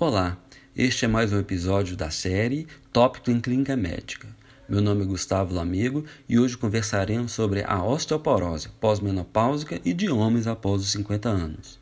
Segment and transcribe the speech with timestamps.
[0.00, 0.38] Olá,
[0.76, 4.28] este é mais um episódio da série Tópico em Clínica Médica.
[4.68, 10.46] Meu nome é Gustavo Lamigo e hoje conversaremos sobre a osteoporose pós-menopáusica e de homens
[10.46, 11.80] após os 50 anos.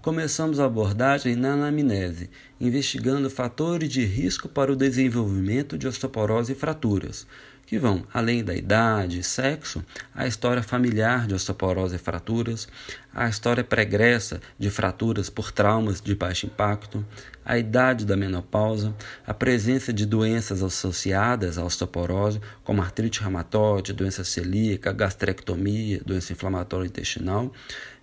[0.00, 2.30] Começamos a abordagem na anamnese,
[2.60, 7.26] investigando fatores de risco para o desenvolvimento de osteoporose e fraturas,
[7.68, 9.84] que vão além da idade e sexo,
[10.14, 12.66] a história familiar de osteoporose e fraturas,
[13.14, 17.04] a história pregressa de fraturas por traumas de baixo impacto,
[17.44, 18.94] a idade da menopausa,
[19.26, 26.86] a presença de doenças associadas à osteoporose, como artrite reumatoide, doença celíaca, gastrectomia, doença inflamatória
[26.86, 27.52] intestinal,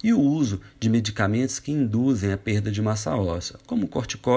[0.04, 3.88] e o uso de medicamentos que induzem a perda de massa óssea, como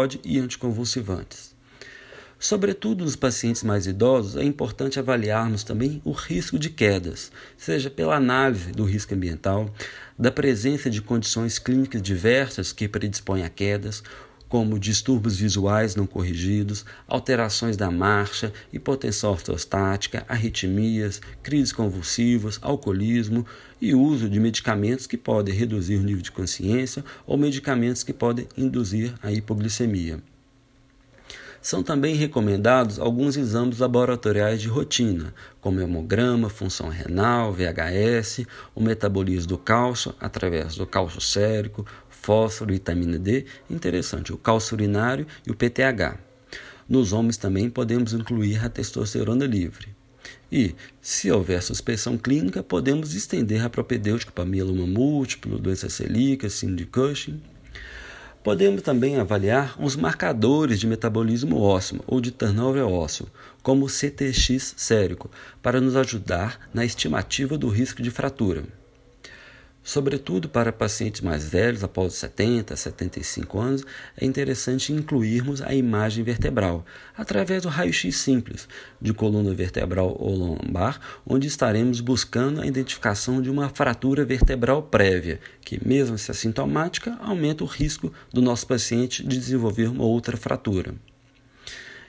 [0.08, 1.54] corticóide e anticonvulsivantes.
[2.40, 8.16] Sobretudo nos pacientes mais idosos, é importante avaliarmos também o risco de quedas, seja pela
[8.16, 9.68] análise do risco ambiental,
[10.16, 14.04] da presença de condições clínicas diversas que predispõem a quedas,
[14.48, 23.46] como distúrbios visuais não corrigidos, alterações da marcha, hipotensão ortostática, arritmias, crises convulsivas, alcoolismo
[23.80, 28.48] e uso de medicamentos que podem reduzir o nível de consciência ou medicamentos que podem
[28.56, 30.22] induzir a hipoglicemia.
[31.60, 39.48] São também recomendados alguns exames laboratoriais de rotina, como hemograma, função renal, VHS, o metabolismo
[39.48, 41.84] do cálcio através do cálcio sérico,
[42.20, 46.18] fósforo, vitamina D, interessante, o cálcio urinário e o PTH.
[46.88, 49.88] Nos homens também podemos incluir a testosterona livre.
[50.50, 56.78] E, se houver suspensão clínica, podemos estender a propedêutica para mieloma múltiplo, doença celíaca, síndrome
[56.78, 57.42] de Cushing.
[58.42, 63.28] Podemos também avaliar os marcadores de metabolismo ósseo ou de turnover ósseo,
[63.62, 65.30] como o CTX sérico,
[65.62, 68.64] para nos ajudar na estimativa do risco de fratura.
[69.88, 73.86] Sobretudo para pacientes mais velhos, após 70, 75 anos,
[74.20, 76.84] é interessante incluirmos a imagem vertebral,
[77.16, 78.68] através do raio-x simples
[79.00, 85.40] de coluna vertebral ou lombar, onde estaremos buscando a identificação de uma fratura vertebral prévia,
[85.62, 90.94] que, mesmo se assintomática, aumenta o risco do nosso paciente de desenvolver uma outra fratura.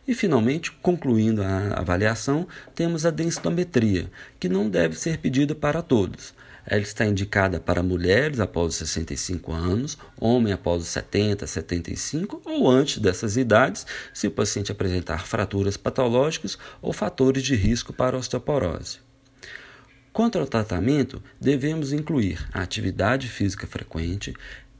[0.05, 6.37] E, finalmente, concluindo a avaliação, temos a densitometria, que não deve ser pedida para todos
[6.65, 12.69] ela está indicada para mulheres após os 65 anos, homem após os 70, 75 ou
[12.69, 18.99] antes dessas idades, se o paciente apresentar fraturas patológicas ou fatores de risco para osteoporose.
[20.11, 24.33] Quanto ao tratamento, devemos incluir a atividade física frequente,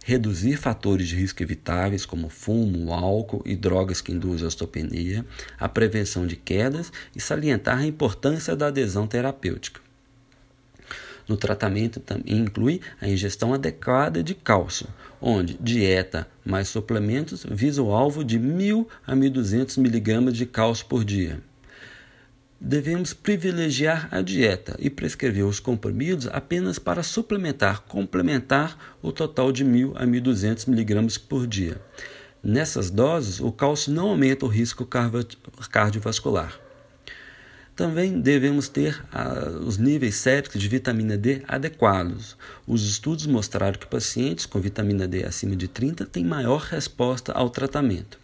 [0.03, 5.25] reduzir fatores de risco evitáveis como fumo, álcool e drogas que induzem osteopenia,
[5.57, 9.79] a prevenção de quedas e salientar a importância da adesão terapêutica.
[11.29, 14.87] No tratamento também inclui a ingestão adequada de cálcio,
[15.21, 21.05] onde dieta mais suplementos visa o alvo de 1.000 a 1.200 mg de cálcio por
[21.05, 21.39] dia.
[22.59, 29.63] Devemos privilegiar a dieta e prescrever os comprimidos apenas para suplementar, complementar o total de
[29.63, 31.79] 1.000 a 1.200 mg por dia.
[32.41, 34.87] Nessas doses, o cálcio não aumenta o risco
[35.69, 36.59] cardiovascular.
[37.79, 42.35] Também devemos ter ah, os níveis séricos de vitamina D adequados.
[42.67, 47.49] Os estudos mostraram que pacientes com vitamina D acima de 30 têm maior resposta ao
[47.49, 48.19] tratamento.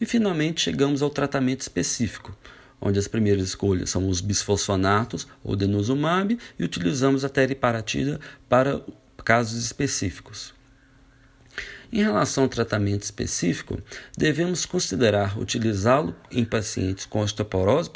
[0.00, 2.34] E finalmente chegamos ao tratamento específico,
[2.80, 8.80] onde as primeiras escolhas são os bisfosfonatos ou denosumab e utilizamos a teriparatida para
[9.22, 10.54] casos específicos.
[11.92, 13.78] Em relação ao tratamento específico,
[14.16, 17.90] devemos considerar utilizá-lo em pacientes com osteoporose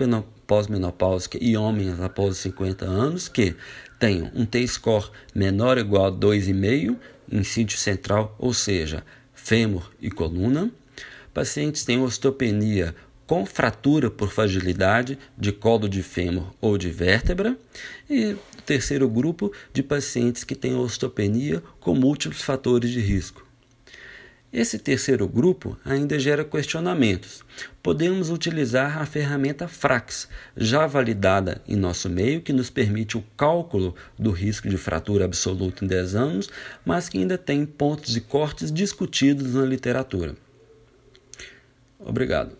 [0.49, 3.55] pós-menopáusica e homens após 50 anos que
[4.01, 6.97] tenham um T-score menor ou igual a 2,5
[7.31, 9.05] em sítio central, ou seja,
[9.35, 10.73] fêmur e coluna.
[11.35, 12.95] Pacientes têm osteopenia
[13.27, 17.57] com fratura por fragilidade de colo de fêmur ou de vértebra.
[18.09, 23.48] E terceiro grupo de pacientes que têm osteopenia com múltiplos fatores de risco.
[24.51, 27.45] Esse terceiro grupo ainda gera questionamentos.
[27.83, 30.27] Podemos utilizar a ferramenta Frax,
[30.57, 35.85] já validada em nosso meio, que nos permite o cálculo do risco de fratura absoluta
[35.85, 36.51] em 10 anos,
[36.85, 40.35] mas que ainda tem pontos e cortes discutidos na literatura.
[42.01, 42.58] Obrigado.